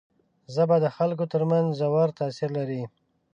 ژبه 0.53 0.77
د 0.83 0.87
خلکو 0.95 1.23
تر 1.33 1.41
منځ 1.51 1.67
ژور 1.79 2.09
تاثیر 2.19 2.49
لري 2.57 2.83